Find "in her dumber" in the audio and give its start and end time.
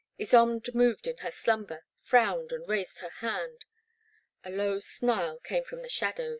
1.05-1.85